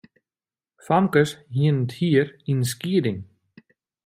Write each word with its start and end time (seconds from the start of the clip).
Famkes 0.85 1.31
hiene 1.55 1.81
it 1.85 1.91
hier 1.99 2.27
yn 2.51 2.59
in 2.61 2.61
skieding. 2.71 3.19